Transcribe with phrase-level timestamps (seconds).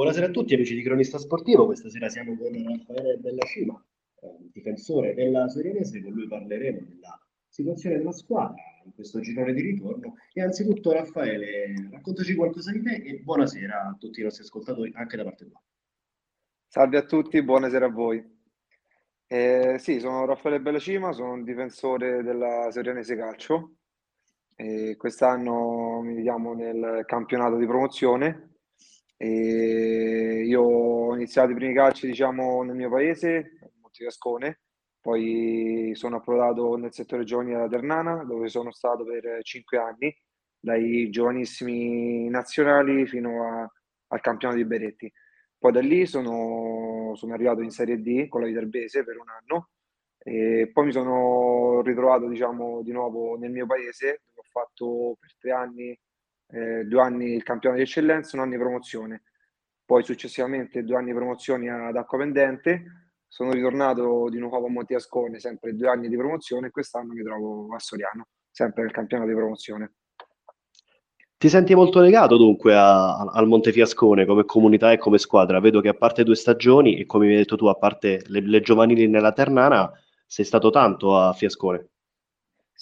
[0.00, 3.84] Buonasera a tutti amici di Cronista Sportivo, questa sera siamo con Raffaele Bellacima,
[4.22, 9.60] eh, difensore della Sorianese, con lui parleremo della situazione della squadra in questo girone di
[9.60, 14.90] ritorno e anzitutto Raffaele raccontaci qualcosa di te e buonasera a tutti i nostri ascoltatori
[14.94, 15.62] anche da parte tua.
[16.66, 18.24] Salve a tutti, buonasera a voi.
[19.26, 23.74] Eh, sì, sono Raffaele Bellacima, sono un difensore della Sorianese Calcio
[24.56, 28.49] e quest'anno mi chiamo nel campionato di promozione
[29.22, 34.60] e io ho iniziato i primi calci, diciamo, nel mio paese, Montegascone,
[34.98, 40.16] poi sono approdato nel settore giovanile alla Ternana, dove sono stato per cinque anni,
[40.58, 43.70] dai giovanissimi nazionali fino a,
[44.08, 45.12] al campionato di Beretti.
[45.58, 49.68] Poi da lì sono, sono arrivato in Serie D con la Viterbese per un anno
[50.16, 55.36] e poi mi sono ritrovato, diciamo, di nuovo nel mio paese, dove ho fatto per
[55.36, 55.98] tre anni
[56.52, 59.22] eh, due anni il campionato di eccellenza, un anno di promozione.
[59.84, 62.82] Poi successivamente due anni di promozioni ad Acqua Pendente,
[63.26, 67.74] sono ritornato di nuovo a Montiascone, sempre due anni di promozione e quest'anno mi trovo
[67.74, 69.92] a Soriano, sempre nel campionato di promozione.
[71.36, 75.58] Ti senti molto legato dunque a, al Montefiascone come comunità e come squadra?
[75.58, 78.40] Vedo che a parte due stagioni e come mi hai detto tu, a parte le,
[78.40, 79.90] le giovanili nella Ternana,
[80.26, 81.88] sei stato tanto a Fiascone.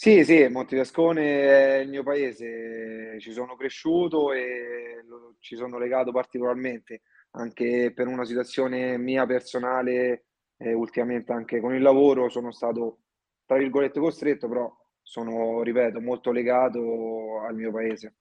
[0.00, 6.12] Sì, sì, Montefiascone è il mio paese, ci sono cresciuto e lo, ci sono legato
[6.12, 10.26] particolarmente, anche per una situazione mia personale,
[10.58, 13.00] eh, ultimamente anche con il lavoro sono stato,
[13.44, 18.14] tra virgolette, costretto, però sono, ripeto, molto legato al mio paese.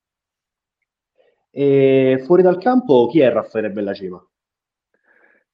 [1.52, 4.28] E fuori dal campo chi è Raffaele Bellacima?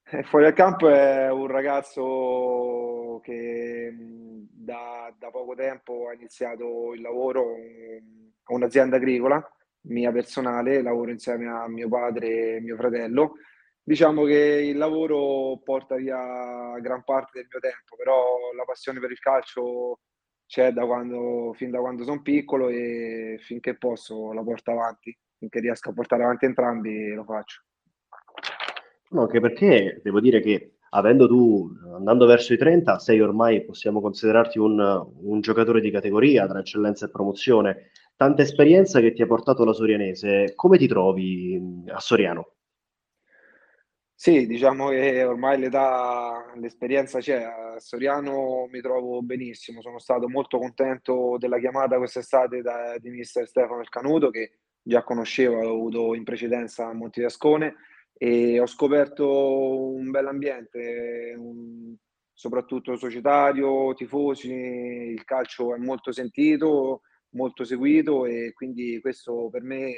[0.05, 4.22] Eh, fuori dal campo è un ragazzo che
[4.64, 7.56] da, da, poco tempo ho iniziato il lavoro
[8.44, 9.45] a un'azienda agricola
[9.83, 13.34] mia personale, lavoro insieme a mio padre e mio fratello.
[13.81, 19.11] Diciamo che il lavoro porta via gran parte del mio tempo, però la passione per
[19.11, 20.00] il calcio
[20.46, 25.59] c'è da quando, fin da quando sono piccolo e finché posso la porto avanti, finché
[25.59, 27.63] riesco a portare avanti entrambi lo faccio.
[29.09, 33.99] No, anche perché devo dire che avendo tu, andando verso i 30, sei ormai, possiamo
[33.99, 39.27] considerarti un, un giocatore di categoria tra eccellenza e promozione, tanta esperienza che ti ha
[39.27, 42.53] portato la Sorianese, come ti trovi a Soriano?
[44.15, 50.59] Sì, diciamo che ormai l'età, l'esperienza c'è, a Soriano mi trovo benissimo, sono stato molto
[50.59, 56.13] contento della chiamata quest'estate da, di mister Stefano El Canuto che già conoscevo, avevo avuto
[56.13, 57.75] in precedenza a Montiascone
[58.23, 61.94] e ho scoperto un bel ambiente, un,
[62.31, 67.01] soprattutto societario, tifosi, il calcio è molto sentito,
[67.31, 69.91] molto seguito e quindi questo per me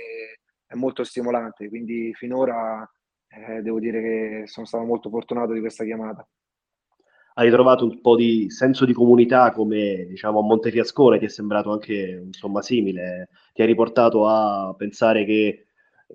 [0.66, 2.84] è molto stimolante, quindi finora
[3.28, 6.28] eh, devo dire che sono stato molto fortunato di questa chiamata.
[7.36, 11.72] Hai trovato un po' di senso di comunità come diciamo a Montefiascone, ti è sembrato
[11.72, 15.65] anche insomma simile, ti ha riportato a pensare che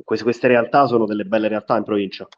[0.05, 2.29] queste, queste realtà sono delle belle realtà in provincia.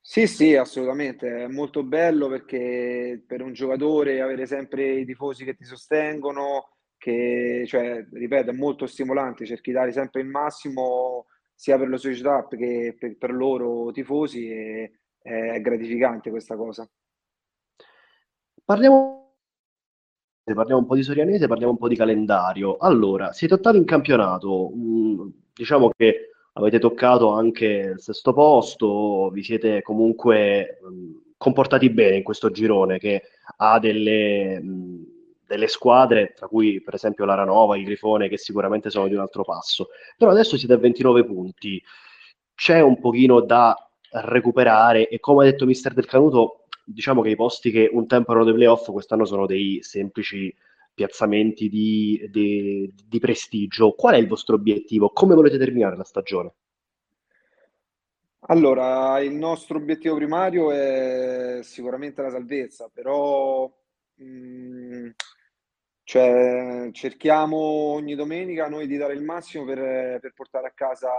[0.00, 5.56] Sì, sì, assolutamente, è molto bello perché per un giocatore avere sempre i tifosi che
[5.56, 11.76] ti sostengono, che, cioè, ripeto, è molto stimolante, cerchi di dare sempre il massimo sia
[11.76, 16.88] per la società che per, per loro tifosi e è gratificante questa cosa.
[18.64, 19.38] Parliamo,
[20.44, 22.76] parliamo un po' di Sorianese, parliamo un po' di calendario.
[22.76, 29.42] Allora, siete ottavi in campionato, mm, diciamo che avete toccato anche il sesto posto, vi
[29.42, 33.22] siete comunque mh, comportati bene in questo girone che
[33.58, 35.04] ha delle, mh,
[35.46, 39.44] delle squadre, tra cui per esempio l'Aranova, il Grifone, che sicuramente sono di un altro
[39.44, 39.88] passo.
[40.16, 41.82] Però adesso siete a 29 punti,
[42.54, 43.74] c'è un pochino da
[44.10, 48.30] recuperare e come ha detto mister Del Canuto, diciamo che i posti che un tempo
[48.30, 50.54] erano dei playoff quest'anno sono dei semplici
[50.96, 53.92] piazzamenti di, di, di prestigio.
[53.92, 55.10] Qual è il vostro obiettivo?
[55.10, 56.54] Come volete terminare la stagione?
[58.48, 63.70] Allora, il nostro obiettivo primario è sicuramente la salvezza, però
[64.14, 65.08] mh, mm,
[66.04, 71.10] cioè, cerchiamo ogni domenica noi di dare il massimo per, per portare a casa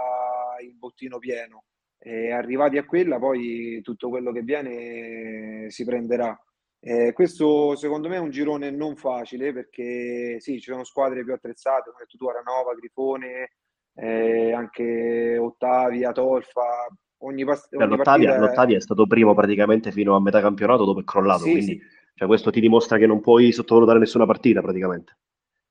[0.62, 1.64] il bottino pieno
[1.98, 6.36] e arrivati a quella poi tutto quello che viene si prenderà.
[6.80, 11.32] Eh, questo secondo me è un girone non facile perché sì, ci sono squadre più
[11.32, 13.52] attrezzate, come detto tu, Aranova, Grifone,
[13.94, 16.86] eh, anche Ottavia, Tolfa.
[17.22, 18.38] Ogni, pas- ogni l'Ottavia, partita...
[18.38, 21.96] l'Ottavia, è stato primo praticamente fino a metà campionato dopo è crollato, sì, quindi sì.
[22.18, 25.16] Cioè, questo ti dimostra che non puoi sottovalutare nessuna partita praticamente.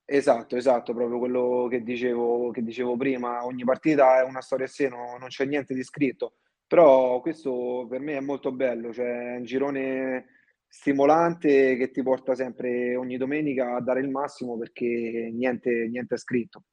[0.05, 3.45] Esatto, esatto, proprio quello che dicevo, che dicevo prima.
[3.45, 7.85] Ogni partita è una storia a sé, no, non c'è niente di scritto Però questo
[7.89, 10.36] per me è molto bello, cioè è un girone
[10.67, 16.17] stimolante che ti porta sempre ogni domenica a dare il massimo perché niente, niente è
[16.17, 16.63] scritto.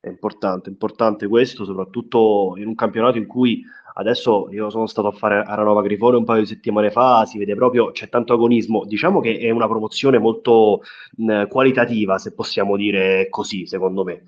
[0.00, 3.62] È importante, importante questo, soprattutto in un campionato in cui
[3.94, 7.38] adesso io sono stato a fare a Ranova Grifone un paio di settimane fa, si
[7.38, 8.84] vede proprio, c'è tanto agonismo.
[8.84, 10.82] Diciamo che è una promozione molto
[11.18, 14.24] mh, qualitativa, se possiamo dire così, secondo me.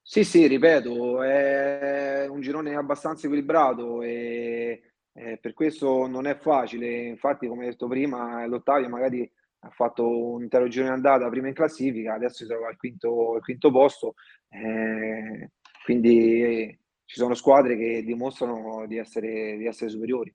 [0.00, 7.06] Sì, sì, ripeto, è un girone abbastanza equilibrato e eh, per questo non è facile.
[7.06, 9.30] Infatti, come detto prima, l'Ottavia magari
[9.60, 13.40] ha fatto un intero girone andata prima in classifica, adesso si trova al quinto, al
[13.40, 14.14] quinto posto.
[14.48, 15.50] Eh,
[15.84, 20.34] quindi eh, ci sono squadre che dimostrano di essere, di essere superiori.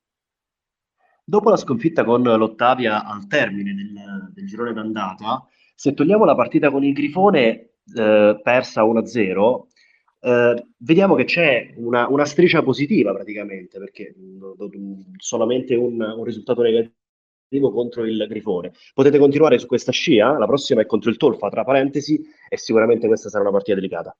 [1.24, 5.46] Dopo la sconfitta con l'Ottavia al termine del, del girone d'andata,
[5.76, 9.68] se togliamo la partita con il Grifone eh, persa 1-0,
[10.22, 16.62] eh, vediamo che c'è una, una striscia positiva praticamente, perché mh, solamente un, un risultato
[16.62, 18.72] negativo contro il Grifone.
[18.94, 23.08] Potete continuare su questa scia, la prossima è contro il Tolfa, tra parentesi, e sicuramente
[23.08, 24.16] questa sarà una partita delicata.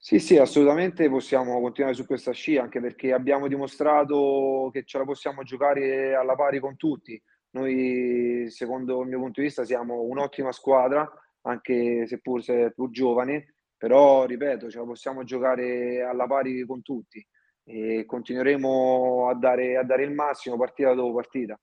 [0.00, 5.04] Sì, sì, assolutamente possiamo continuare su questa scia, anche perché abbiamo dimostrato che ce la
[5.04, 7.20] possiamo giocare alla pari con tutti.
[7.50, 11.10] Noi, secondo il mio punto di vista, siamo un'ottima squadra,
[11.42, 12.42] anche seppur
[12.74, 17.24] più giovane, però, ripeto, la possiamo giocare alla pari con tutti
[17.64, 21.58] e continueremo a dare, a dare il massimo partita dopo partita.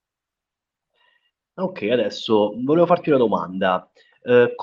[1.57, 3.91] Ok, adesso volevo farti una domanda.
[4.21, 4.55] Eh,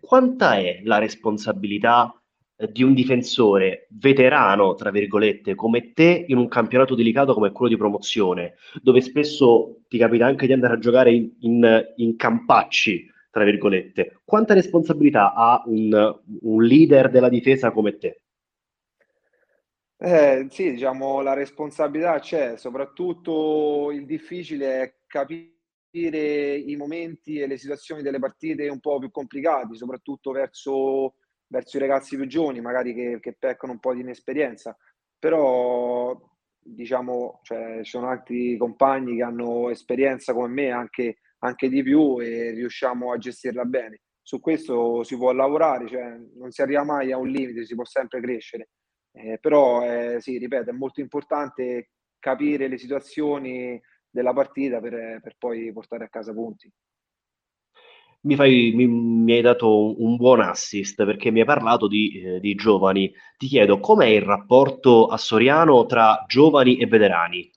[0.00, 2.12] quanta è la responsabilità
[2.56, 7.70] eh, di un difensore veterano, tra virgolette, come te in un campionato delicato come quello
[7.70, 13.08] di promozione, dove spesso ti capita anche di andare a giocare in, in- in campacci,
[13.38, 14.20] tra virgolette?
[14.24, 18.22] Quanta responsabilità ha un, un leader della difesa come te?
[20.00, 27.56] Eh, sì, diciamo, la responsabilità c'è, soprattutto il difficile è capire i momenti e le
[27.56, 31.14] situazioni delle partite un po' più complicati, soprattutto verso,
[31.46, 34.76] verso i ragazzi più giovani, magari che, che peccano un po' di inesperienza.
[35.18, 36.16] Però,
[36.58, 42.20] diciamo, cioè, ci sono altri compagni che hanno esperienza come me, anche, anche di più,
[42.20, 44.00] e riusciamo a gestirla bene.
[44.22, 47.84] Su questo si può lavorare, cioè, non si arriva mai a un limite, si può
[47.84, 48.68] sempre crescere.
[49.12, 53.80] Eh, però eh, sì, ripeto, è molto importante capire le situazioni
[54.10, 56.70] della partita per, per poi portare a casa punti.
[58.22, 62.40] Mi fai- mi- mi hai dato un buon assist perché mi hai parlato di, eh,
[62.40, 63.12] di giovani.
[63.36, 67.50] Ti chiedo com'è il rapporto a Soriano tra giovani e veterani?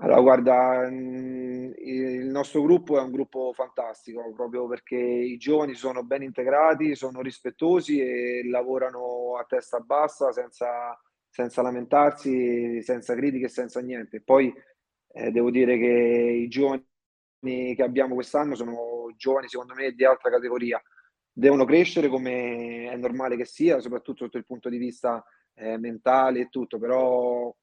[0.00, 1.39] Allora, guarda, mh,
[1.78, 7.20] il nostro gruppo è un gruppo fantastico proprio perché i giovani sono ben integrati, sono
[7.22, 14.20] rispettosi e lavorano a testa bassa senza, senza lamentarsi, senza critiche senza niente.
[14.20, 14.52] Poi
[15.12, 16.84] eh, devo dire che i giovani
[17.40, 20.80] che abbiamo quest'anno sono giovani, secondo me, di altra categoria.
[21.32, 25.24] Devono crescere come è normale che sia, soprattutto sotto il punto di vista
[25.54, 27.54] eh, mentale e tutto, però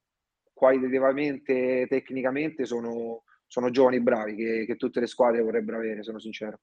[0.53, 6.59] qualitativamente, tecnicamente sono, sono giovani bravi che, che tutte le squadre vorrebbero avere, sono sincero.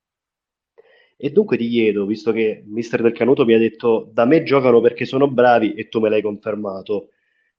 [1.16, 4.80] E dunque ti chiedo, visto che mister Del Canuto mi ha detto da me giocano
[4.80, 7.10] perché sono bravi e tu me l'hai confermato,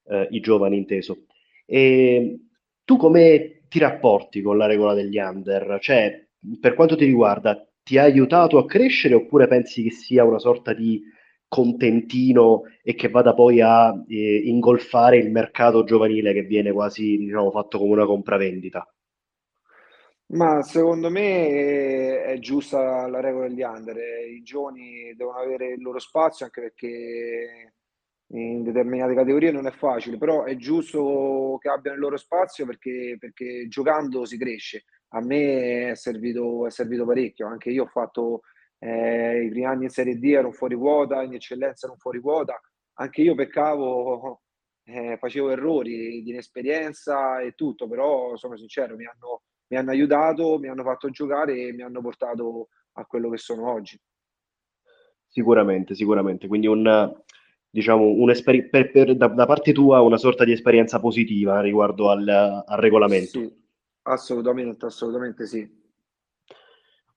[0.08, 1.26] eh, i giovani inteso.
[1.66, 2.40] E
[2.84, 5.78] tu come ti rapporti con la regola degli under?
[5.82, 6.28] Cioè,
[6.60, 10.74] per quanto ti riguarda, ti ha aiutato a crescere oppure pensi che sia una sorta
[10.74, 11.02] di
[11.48, 17.52] contentino e che vada poi a eh, ingolfare il mercato giovanile che viene quasi, diciamo,
[17.52, 18.95] fatto come una compravendita?
[20.28, 23.96] Ma secondo me è giusta la regola degli under.
[24.28, 27.74] I giovani devono avere il loro spazio anche perché
[28.30, 33.18] in determinate categorie non è facile, però è giusto che abbiano il loro spazio perché,
[33.20, 34.86] perché giocando si cresce.
[35.10, 38.42] A me è servito, è servito parecchio, anche io ho fatto
[38.80, 42.60] eh, i primi anni in Serie D, ero fuori quota, in eccellenza ero fuori quota,
[42.96, 44.42] anche io peccavo,
[44.86, 50.58] eh, facevo errori di inesperienza e tutto, però sono sincero, mi hanno, mi hanno aiutato,
[50.60, 54.00] mi hanno fatto giocare e mi hanno portato a quello che sono oggi.
[55.28, 56.48] Sicuramente, sicuramente.
[56.48, 57.14] Quindi un,
[57.70, 62.28] diciamo, un'esperi- per- per- da, da parte tua una sorta di esperienza positiva riguardo al,
[62.28, 63.40] al regolamento.
[63.40, 63.54] Sì,
[64.04, 65.84] assolutamente, assolutamente sì.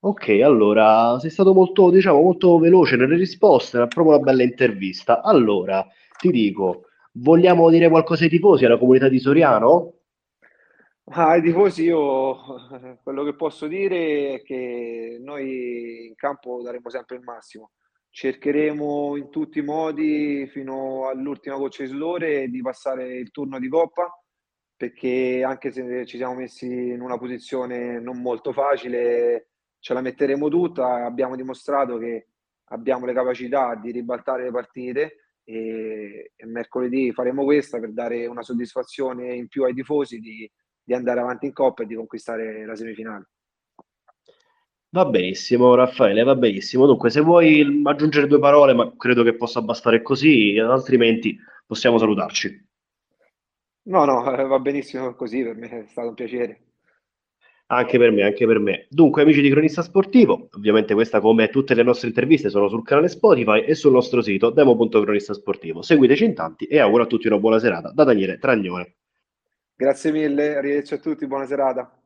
[0.01, 5.23] Ok, allora sei stato molto, diciamo, molto veloce nelle risposte, è proprio una bella intervista.
[5.23, 5.85] Allora,
[6.19, 9.98] ti dico, vogliamo dire qualcosa ai tifosi, alla comunità di Soriano?
[11.11, 12.37] Ah, ai tifosi io
[13.03, 17.71] quello che posso dire è che noi in campo daremo sempre il massimo.
[18.11, 23.69] cercheremo in tutti i modi fino all'ultima goccia di sudore di passare il turno di
[23.69, 24.11] coppa
[24.77, 29.49] perché anche se ci siamo messi in una posizione non molto facile
[29.79, 32.29] ce la metteremo tutta abbiamo dimostrato che
[32.71, 39.35] abbiamo le capacità di ribaltare le partite e mercoledì faremo questa per dare una soddisfazione
[39.35, 40.51] in più ai tifosi di,
[40.89, 43.29] di andare avanti in coppa e di conquistare la semifinale
[44.91, 46.87] Va benissimo, Raffaele, va benissimo.
[46.87, 52.67] Dunque, se vuoi aggiungere due parole, ma credo che possa bastare così, altrimenti possiamo salutarci.
[53.83, 56.63] No, no, eh, va benissimo così, per me è stato un piacere.
[57.67, 58.87] Anche per me, anche per me.
[58.89, 63.09] Dunque, amici di Cronista Sportivo, ovviamente questa come tutte le nostre interviste sono sul canale
[63.09, 65.83] Spotify e sul nostro sito demo.cronistasportivo.
[65.83, 68.98] Seguiteci in tanti e auguro a tutti una buona serata da Daniele Tragnone.
[69.81, 71.98] Grazie mille, arrivederci a tutti, buona serata.